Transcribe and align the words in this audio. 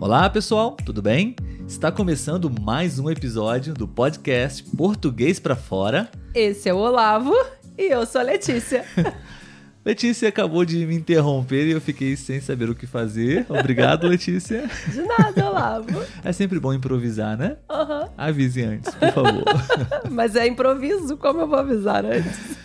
Olá, 0.00 0.30
pessoal, 0.30 0.78
tudo 0.82 1.02
bem? 1.02 1.36
Está 1.68 1.92
começando 1.92 2.50
mais 2.50 2.98
um 2.98 3.10
episódio 3.10 3.74
do 3.74 3.86
podcast 3.86 4.64
Português 4.74 5.38
para 5.38 5.54
Fora. 5.54 6.10
Esse 6.34 6.70
é 6.70 6.74
o 6.74 6.78
Olavo 6.78 7.34
e 7.76 7.82
eu 7.82 8.06
sou 8.06 8.22
a 8.22 8.24
Letícia. 8.24 8.82
Letícia 9.84 10.30
acabou 10.30 10.64
de 10.64 10.86
me 10.86 10.94
interromper 10.94 11.66
e 11.66 11.72
eu 11.72 11.82
fiquei 11.82 12.16
sem 12.16 12.40
saber 12.40 12.70
o 12.70 12.74
que 12.74 12.86
fazer. 12.86 13.44
Obrigado, 13.46 14.08
Letícia. 14.08 14.70
De 14.88 15.02
nada, 15.02 15.50
Olavo. 15.50 16.02
É 16.24 16.32
sempre 16.32 16.58
bom 16.58 16.72
improvisar, 16.72 17.36
né? 17.36 17.58
Uhum. 17.70 18.08
Avise 18.16 18.62
antes, 18.62 18.94
por 18.94 19.12
favor. 19.12 19.44
Mas 20.10 20.34
é 20.34 20.46
improviso, 20.46 21.18
como 21.18 21.40
eu 21.40 21.46
vou 21.46 21.58
avisar 21.58 22.06
antes? 22.06 22.56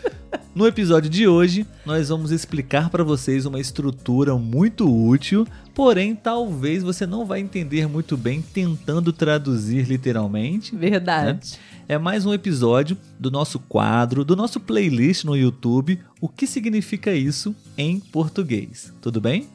No 0.56 0.66
episódio 0.66 1.10
de 1.10 1.28
hoje, 1.28 1.68
nós 1.86 2.08
vamos 2.08 2.32
explicar 2.32 2.90
para 2.90 3.04
vocês 3.04 3.46
uma 3.46 3.60
estrutura 3.60 4.36
muito 4.36 4.90
útil, 4.90 5.46
porém 5.74 6.16
talvez 6.16 6.82
você 6.82 7.06
não 7.06 7.26
vai 7.26 7.42
entender 7.42 7.90
muito 7.90 8.16
bem 8.16 8.42
tentando 8.42 9.12
traduzir 9.12 9.86
literalmente. 9.86 10.74
Verdade. 10.74 11.52
Né? 11.52 11.58
É 11.90 11.98
mais 11.98 12.26
um 12.26 12.34
episódio 12.34 12.98
do 13.20 13.30
nosso 13.30 13.60
quadro, 13.60 14.24
do 14.24 14.34
nosso 14.34 14.62
playlist 14.62 15.26
no 15.26 15.36
YouTube, 15.36 16.00
O 16.22 16.30
que 16.30 16.48
significa 16.48 17.14
isso 17.14 17.54
em 17.78 18.00
português. 18.00 18.94
Tudo 19.02 19.20
bem? 19.20 19.50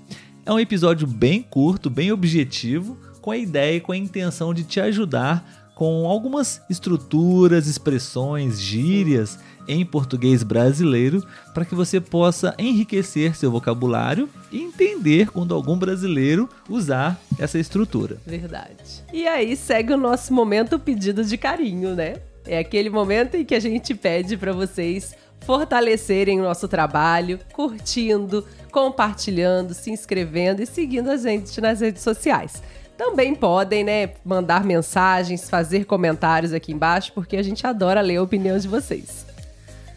É 0.44 0.52
um 0.52 0.60
episódio 0.60 1.06
bem 1.06 1.40
curto, 1.40 1.88
bem 1.88 2.12
objetivo, 2.12 2.98
com 3.22 3.30
a 3.30 3.38
ideia 3.38 3.76
e 3.78 3.80
com 3.80 3.92
a 3.92 3.96
intenção 3.96 4.52
de 4.52 4.64
te 4.64 4.78
ajudar 4.78 5.59
com 5.74 6.06
algumas 6.06 6.60
estruturas, 6.68 7.66
expressões, 7.66 8.60
gírias 8.60 9.38
em 9.66 9.84
português 9.84 10.42
brasileiro 10.42 11.24
para 11.54 11.64
que 11.64 11.74
você 11.74 12.00
possa 12.00 12.54
enriquecer 12.58 13.36
seu 13.36 13.50
vocabulário 13.50 14.28
e 14.50 14.60
entender 14.60 15.30
quando 15.30 15.54
algum 15.54 15.78
brasileiro 15.78 16.48
usar 16.68 17.20
essa 17.38 17.58
estrutura. 17.58 18.18
Verdade. 18.26 19.04
E 19.12 19.26
aí 19.26 19.56
segue 19.56 19.92
o 19.92 19.96
nosso 19.96 20.34
momento 20.34 20.78
pedido 20.78 21.24
de 21.24 21.38
carinho, 21.38 21.94
né? 21.94 22.16
É 22.46 22.58
aquele 22.58 22.90
momento 22.90 23.36
em 23.36 23.44
que 23.44 23.54
a 23.54 23.60
gente 23.60 23.94
pede 23.94 24.36
para 24.36 24.52
vocês 24.52 25.14
fortalecerem 25.40 26.40
o 26.40 26.44
nosso 26.44 26.68
trabalho, 26.68 27.38
curtindo, 27.52 28.44
compartilhando, 28.70 29.74
se 29.74 29.90
inscrevendo 29.90 30.62
e 30.62 30.66
seguindo 30.66 31.10
a 31.10 31.16
gente 31.16 31.60
nas 31.60 31.80
redes 31.80 32.02
sociais. 32.02 32.62
Também 33.00 33.34
podem, 33.34 33.82
né, 33.82 34.10
mandar 34.22 34.62
mensagens, 34.62 35.48
fazer 35.48 35.86
comentários 35.86 36.52
aqui 36.52 36.70
embaixo, 36.70 37.14
porque 37.14 37.34
a 37.38 37.42
gente 37.42 37.66
adora 37.66 38.02
ler 38.02 38.18
a 38.18 38.22
opinião 38.22 38.58
de 38.58 38.68
vocês. 38.68 39.24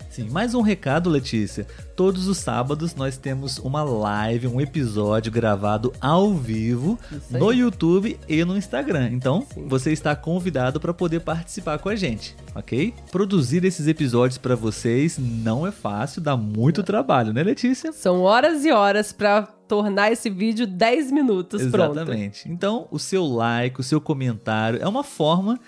Sim, 0.09 0.29
mais 0.29 0.55
um 0.55 0.61
recado, 0.61 1.09
Letícia. 1.09 1.67
Todos 1.97 2.29
os 2.29 2.37
sábados 2.37 2.95
nós 2.95 3.17
temos 3.17 3.57
uma 3.57 3.83
live, 3.83 4.47
um 4.47 4.61
episódio 4.61 5.29
gravado 5.29 5.91
ao 5.99 6.33
vivo 6.33 6.97
no 7.29 7.51
YouTube 7.51 8.17
e 8.29 8.45
no 8.45 8.55
Instagram. 8.55 9.09
Então, 9.11 9.45
Sim. 9.53 9.67
você 9.67 9.91
está 9.91 10.15
convidado 10.15 10.79
para 10.79 10.93
poder 10.93 11.19
participar 11.19 11.79
com 11.79 11.89
a 11.89 11.95
gente, 11.97 12.37
ok? 12.55 12.93
Produzir 13.11 13.65
esses 13.65 13.85
episódios 13.85 14.37
para 14.37 14.55
vocês 14.55 15.17
não 15.17 15.67
é 15.67 15.73
fácil, 15.73 16.21
dá 16.21 16.37
muito 16.37 16.83
trabalho, 16.83 17.33
né, 17.33 17.43
Letícia? 17.43 17.91
São 17.91 18.21
horas 18.21 18.63
e 18.63 18.71
horas 18.71 19.11
para 19.11 19.49
tornar 19.73 20.11
esse 20.11 20.29
vídeo 20.29 20.67
10 20.67 21.11
minutos 21.11 21.61
Exatamente. 21.61 21.93
pronto. 21.93 21.97
Exatamente. 21.97 22.49
Então, 22.49 22.87
o 22.91 22.99
seu 22.99 23.25
like, 23.25 23.79
o 23.79 23.83
seu 23.83 23.99
comentário 23.99 24.79
é 24.79 24.87
uma 24.87 25.03
forma 25.03 25.59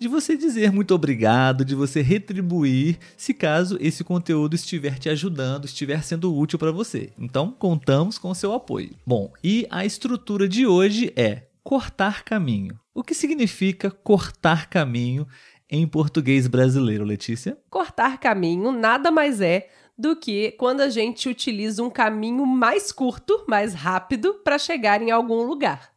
de 0.00 0.08
você 0.08 0.36
dizer 0.36 0.72
muito 0.72 0.92
obrigado, 0.92 1.64
de 1.64 1.76
você 1.76 2.02
retribuir, 2.02 2.98
se 3.16 3.32
caso 3.32 3.78
esse 3.80 4.02
conteúdo 4.02 4.56
estiver 4.56 4.98
te 4.98 5.08
ajudando, 5.08 5.64
estiver 5.64 6.02
sendo 6.02 6.36
útil 6.36 6.58
para 6.58 6.72
você. 6.72 7.12
Então, 7.16 7.54
contamos 7.56 8.18
com 8.18 8.30
o 8.30 8.34
seu 8.34 8.52
apoio. 8.52 8.90
Bom, 9.06 9.32
e 9.44 9.64
a 9.70 9.86
estrutura 9.86 10.48
de 10.48 10.66
hoje 10.66 11.12
é 11.14 11.44
cortar 11.62 12.24
caminho. 12.24 12.76
O 12.92 13.04
que 13.04 13.14
significa 13.14 13.92
cortar 13.92 14.68
caminho 14.68 15.24
em 15.70 15.86
português 15.86 16.48
brasileiro, 16.48 17.04
Letícia? 17.04 17.56
Cortar 17.70 18.18
caminho 18.18 18.72
nada 18.72 19.12
mais 19.12 19.40
é 19.40 19.68
do 20.02 20.16
que 20.16 20.50
quando 20.58 20.80
a 20.80 20.90
gente 20.90 21.28
utiliza 21.28 21.80
um 21.80 21.88
caminho 21.88 22.44
mais 22.44 22.90
curto, 22.90 23.44
mais 23.48 23.72
rápido 23.72 24.34
para 24.42 24.58
chegar 24.58 25.00
em 25.00 25.12
algum 25.12 25.44
lugar. 25.44 25.92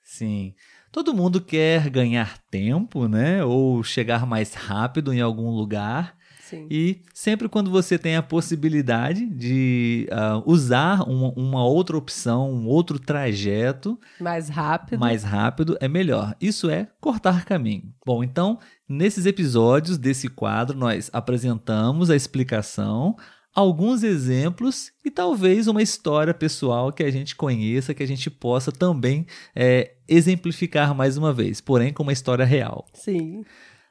Sim. 0.00 0.54
Todo 0.92 1.12
mundo 1.12 1.40
quer 1.40 1.90
ganhar 1.90 2.38
tempo, 2.50 3.08
né? 3.08 3.44
Ou 3.44 3.82
chegar 3.82 4.24
mais 4.24 4.54
rápido 4.54 5.12
em 5.12 5.20
algum 5.20 5.50
lugar. 5.50 6.16
Sim. 6.40 6.66
E 6.70 7.02
sempre 7.12 7.46
quando 7.46 7.70
você 7.70 7.98
tem 7.98 8.16
a 8.16 8.22
possibilidade 8.22 9.26
de 9.26 10.08
uh, 10.10 10.50
usar 10.50 11.02
uma, 11.02 11.30
uma, 11.36 11.62
outra 11.62 11.94
opção, 11.94 12.50
um 12.50 12.66
outro 12.66 12.98
trajeto 12.98 14.00
mais 14.18 14.48
rápido, 14.48 14.98
mais 14.98 15.24
rápido 15.24 15.76
é 15.78 15.88
melhor. 15.88 16.34
Isso 16.40 16.70
é 16.70 16.88
cortar 17.02 17.44
caminho. 17.44 17.92
Bom, 18.06 18.24
então 18.24 18.58
nesses 18.88 19.26
episódios 19.26 19.98
desse 19.98 20.26
quadro 20.28 20.74
nós 20.74 21.10
apresentamos 21.12 22.08
a 22.08 22.16
explicação, 22.16 23.14
alguns 23.54 24.02
exemplos 24.02 24.92
e 25.04 25.10
talvez 25.10 25.66
uma 25.66 25.82
história 25.82 26.32
pessoal 26.32 26.92
que 26.92 27.02
a 27.02 27.10
gente 27.10 27.34
conheça, 27.34 27.94
que 27.94 28.02
a 28.02 28.06
gente 28.06 28.30
possa 28.30 28.70
também 28.70 29.26
é, 29.54 29.94
exemplificar 30.08 30.94
mais 30.94 31.16
uma 31.16 31.32
vez, 31.32 31.60
porém 31.60 31.92
com 31.92 32.02
uma 32.02 32.12
história 32.12 32.44
real. 32.44 32.86
Sim. 32.92 33.44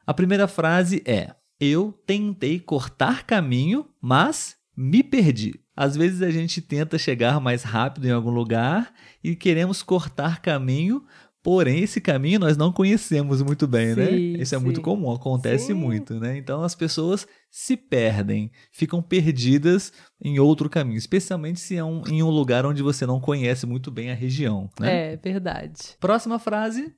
A 0.05 0.13
primeira 0.13 0.47
frase 0.47 1.01
é: 1.05 1.35
Eu 1.59 1.93
tentei 2.05 2.59
cortar 2.59 3.25
caminho, 3.25 3.85
mas 4.01 4.55
me 4.75 5.03
perdi. 5.03 5.59
Às 5.75 5.95
vezes 5.95 6.21
a 6.21 6.31
gente 6.31 6.59
tenta 6.59 6.97
chegar 6.97 7.39
mais 7.39 7.61
rápido 7.63 8.07
em 8.07 8.11
algum 8.11 8.31
lugar 8.31 8.91
e 9.23 9.35
queremos 9.35 9.83
cortar 9.83 10.41
caminho, 10.41 11.05
Porém, 11.47 11.81
esse 11.81 12.01
caminho 12.01 12.41
nós 12.41 12.57
não 12.57 12.73
conhecemos 12.73 13.41
muito 13.41 13.65
bem, 13.65 13.95
né? 13.95 14.07
sim, 14.07 14.33
né? 14.33 14.43
Isso 14.43 14.53
é 14.53 14.57
muito 14.57 14.81
comum, 14.81 15.09
acontece 15.13 15.67
sim. 15.67 15.73
muito, 15.73 16.19
né? 16.19 16.35
Então 16.35 16.61
as 16.61 16.75
pessoas 16.75 17.25
se 17.49 17.77
perdem, 17.77 18.51
ficam 18.69 19.01
perdidas 19.01 19.93
em 20.21 20.39
outro 20.39 20.69
caminho, 20.69 20.97
especialmente 20.97 21.61
se 21.61 21.77
é 21.77 21.83
um, 21.85 22.03
em 22.05 22.21
um 22.21 22.29
lugar 22.29 22.65
onde 22.65 22.83
você 22.83 23.05
não 23.05 23.21
conhece 23.21 23.65
muito 23.65 23.89
bem 23.89 24.11
a 24.11 24.13
região, 24.13 24.69
né? 24.77 25.13
É 25.13 25.15
verdade. 25.15 25.95
Próxima 26.01 26.37
frase. 26.37 26.93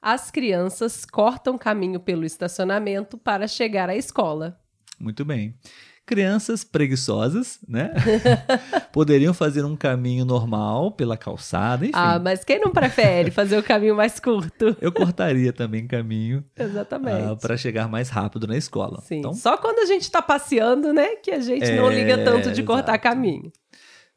As 0.00 0.30
crianças 0.30 1.04
cortam 1.04 1.58
caminho 1.58 1.98
pelo 1.98 2.24
estacionamento 2.24 3.18
para 3.18 3.48
chegar 3.48 3.90
à 3.90 3.96
escola. 3.96 4.60
Muito 5.00 5.24
bem 5.24 5.58
crianças 6.04 6.64
preguiçosas, 6.64 7.58
né? 7.66 7.92
Poderiam 8.92 9.32
fazer 9.32 9.64
um 9.64 9.76
caminho 9.76 10.24
normal 10.24 10.92
pela 10.92 11.16
calçada, 11.16 11.84
enfim. 11.84 11.92
Ah, 11.94 12.18
mas 12.18 12.44
quem 12.44 12.60
não 12.60 12.72
prefere 12.72 13.30
fazer 13.30 13.56
o 13.58 13.62
caminho 13.62 13.96
mais 13.96 14.18
curto? 14.18 14.76
Eu 14.80 14.92
cortaria 14.92 15.52
também 15.52 15.86
caminho. 15.86 16.44
Exatamente. 16.58 17.32
Uh, 17.32 17.36
para 17.36 17.56
chegar 17.56 17.88
mais 17.88 18.08
rápido 18.08 18.46
na 18.46 18.56
escola. 18.56 19.00
Sim. 19.02 19.18
Então, 19.18 19.32
Só 19.32 19.56
quando 19.56 19.78
a 19.78 19.86
gente 19.86 20.02
está 20.02 20.20
passeando, 20.20 20.92
né, 20.92 21.16
que 21.16 21.30
a 21.30 21.40
gente 21.40 21.64
é, 21.64 21.76
não 21.76 21.90
liga 21.90 22.18
tanto 22.24 22.52
de 22.52 22.62
cortar 22.62 22.92
exato. 22.92 23.02
caminho. 23.02 23.52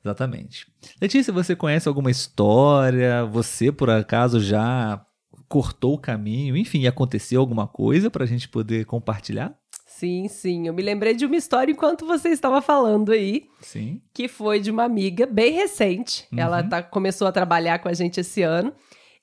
Exatamente. 0.04 0.68
Letícia, 1.02 1.34
você 1.34 1.56
conhece 1.56 1.88
alguma 1.88 2.12
história? 2.12 3.26
Você, 3.26 3.72
por 3.72 3.90
acaso, 3.90 4.40
já 4.40 5.04
cortou 5.48 5.96
o 5.96 6.00
caminho? 6.00 6.56
Enfim, 6.56 6.86
aconteceu 6.86 7.40
alguma 7.42 7.68
coisa 7.68 8.10
para 8.10 8.24
a 8.24 8.28
gente 8.28 8.48
poder 8.48 8.86
compartilhar? 8.86 9.58
Sim, 9.98 10.28
sim. 10.28 10.68
Eu 10.68 10.74
me 10.74 10.82
lembrei 10.84 11.14
de 11.14 11.26
uma 11.26 11.38
história 11.38 11.72
enquanto 11.72 12.06
você 12.06 12.28
estava 12.28 12.62
falando 12.62 13.14
aí. 13.14 13.48
Sim. 13.62 14.02
Que 14.14 14.28
foi 14.28 14.60
de 14.60 14.70
uma 14.70 14.84
amiga 14.84 15.26
bem 15.26 15.54
recente. 15.54 16.28
Uhum. 16.34 16.40
Ela 16.40 16.62
tá, 16.64 16.84
começou 16.84 17.26
a 17.26 17.32
trabalhar 17.32 17.80
com 17.80 17.88
a 17.88 17.94
gente 17.94 18.20
esse 18.20 18.42
ano. 18.42 18.74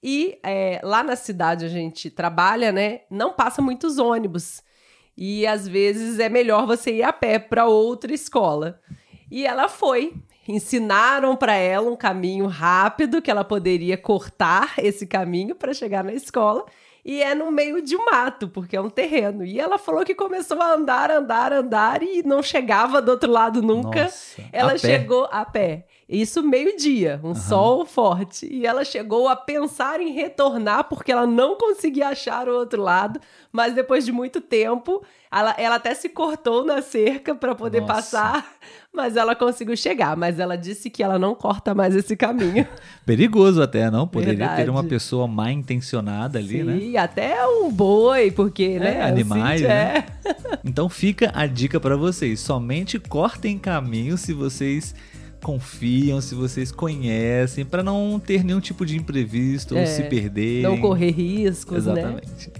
E 0.02 0.38
é, 0.42 0.80
lá 0.82 1.02
na 1.02 1.14
cidade 1.14 1.66
a 1.66 1.68
gente 1.68 2.08
trabalha, 2.08 2.72
né? 2.72 3.00
Não 3.10 3.34
passa 3.34 3.60
muitos 3.60 3.98
ônibus. 3.98 4.62
E 5.14 5.46
às 5.46 5.68
vezes 5.68 6.18
é 6.18 6.30
melhor 6.30 6.66
você 6.66 6.90
ir 6.96 7.02
a 7.02 7.12
pé 7.12 7.38
para 7.38 7.66
outra 7.66 8.14
escola. 8.14 8.80
E 9.30 9.46
ela 9.46 9.68
foi. 9.68 10.14
Ensinaram 10.48 11.36
para 11.36 11.54
ela 11.54 11.90
um 11.90 11.96
caminho 11.96 12.46
rápido 12.46 13.20
que 13.20 13.30
ela 13.30 13.44
poderia 13.44 13.98
cortar 13.98 14.72
esse 14.78 15.06
caminho 15.06 15.54
para 15.54 15.74
chegar 15.74 16.02
na 16.02 16.14
escola 16.14 16.64
e 17.04 17.20
é 17.20 17.34
no 17.34 17.50
meio 17.50 17.82
de 17.82 17.96
um 17.96 18.04
mato, 18.04 18.48
porque 18.48 18.76
é 18.76 18.80
um 18.80 18.88
terreno. 18.88 19.44
E 19.44 19.58
ela 19.58 19.76
falou 19.76 20.04
que 20.04 20.14
começou 20.14 20.60
a 20.62 20.74
andar, 20.74 21.10
andar, 21.10 21.52
andar 21.52 22.02
e 22.02 22.22
não 22.22 22.42
chegava 22.42 23.02
do 23.02 23.10
outro 23.10 23.30
lado 23.30 23.60
nunca. 23.60 24.04
Nossa, 24.04 24.42
ela 24.52 24.78
chegou 24.78 25.28
a 25.32 25.44
pé. 25.44 25.86
Isso 26.08 26.42
meio-dia, 26.42 27.18
um 27.24 27.28
uhum. 27.28 27.34
sol 27.34 27.86
forte. 27.86 28.46
E 28.46 28.66
ela 28.66 28.84
chegou 28.84 29.28
a 29.28 29.34
pensar 29.34 29.98
em 29.98 30.12
retornar 30.12 30.84
porque 30.84 31.10
ela 31.10 31.26
não 31.26 31.56
conseguia 31.56 32.08
achar 32.08 32.48
o 32.48 32.54
outro 32.54 32.82
lado, 32.82 33.18
mas 33.50 33.74
depois 33.74 34.04
de 34.04 34.12
muito 34.12 34.38
tempo, 34.38 35.02
ela, 35.30 35.54
ela 35.56 35.76
até 35.76 35.94
se 35.94 36.10
cortou 36.10 36.66
na 36.66 36.82
cerca 36.82 37.34
para 37.34 37.54
poder 37.54 37.80
Nossa. 37.80 37.94
passar, 37.94 38.52
mas 38.92 39.16
ela 39.16 39.34
conseguiu 39.34 39.74
chegar. 39.74 40.14
Mas 40.14 40.38
ela 40.38 40.54
disse 40.54 40.90
que 40.90 41.02
ela 41.02 41.18
não 41.18 41.34
corta 41.34 41.74
mais 41.74 41.96
esse 41.96 42.14
caminho. 42.14 42.68
Perigoso 43.06 43.62
até, 43.62 43.90
não? 43.90 44.06
Poderia 44.06 44.36
Verdade. 44.36 44.64
ter 44.64 44.70
uma 44.70 44.84
pessoa 44.84 45.26
mal 45.26 45.48
intencionada 45.48 46.38
ali, 46.38 46.58
Sim, 46.58 46.64
né? 46.64 46.76
E 46.92 46.96
até 46.98 47.34
um 47.46 47.72
boi, 47.72 48.30
porque, 48.30 48.64
é, 48.64 48.78
né? 48.78 49.02
Animais, 49.02 49.62
assim, 49.62 49.66
né? 49.66 50.04
É. 50.26 50.58
então 50.62 50.90
fica 50.90 51.32
a 51.34 51.46
dica 51.46 51.80
para 51.80 51.96
vocês: 51.96 52.38
somente 52.38 52.98
cortem 52.98 53.58
caminho 53.58 54.18
se 54.18 54.34
vocês 54.34 54.94
confiam, 55.42 56.20
se 56.20 56.34
vocês 56.34 56.70
conhecem, 56.70 57.64
para 57.64 57.82
não 57.82 58.20
ter 58.22 58.44
nenhum 58.44 58.60
tipo 58.60 58.84
de 58.84 58.94
imprevisto 58.98 59.74
É, 59.74 59.80
ou 59.80 59.86
se 59.86 60.02
perder. 60.02 60.62
Não 60.64 60.76
correr 60.76 61.12
riscos, 61.12 61.86
né? 61.86 61.92
Exatamente. 61.92 62.50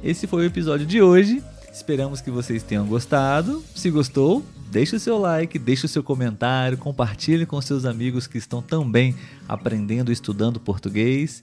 Esse 0.00 0.28
foi 0.28 0.44
o 0.44 0.46
episódio 0.46 0.86
de 0.86 1.02
hoje. 1.02 1.42
Esperamos 1.72 2.20
que 2.20 2.30
vocês 2.30 2.62
tenham 2.62 2.86
gostado. 2.86 3.64
Se 3.74 3.90
gostou, 3.90 4.44
deixe 4.70 4.94
o 4.94 5.00
seu 5.00 5.18
like, 5.18 5.58
deixe 5.58 5.86
o 5.86 5.88
seu 5.88 6.04
comentário, 6.04 6.78
compartilhe 6.78 7.44
com 7.44 7.60
seus 7.60 7.84
amigos 7.84 8.28
que 8.28 8.38
estão 8.38 8.62
também 8.62 9.16
aprendendo 9.48 10.10
e 10.10 10.12
estudando 10.12 10.60
português. 10.60 11.42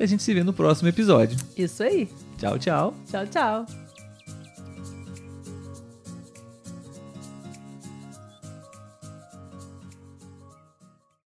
E 0.00 0.02
a 0.02 0.06
gente 0.06 0.22
se 0.22 0.32
vê 0.32 0.42
no 0.42 0.54
próximo 0.54 0.88
episódio. 0.88 1.38
Isso 1.54 1.82
aí. 1.82 2.08
Tchau, 2.38 2.58
tchau. 2.58 2.94
Tchau, 3.06 3.26
tchau. 3.26 3.89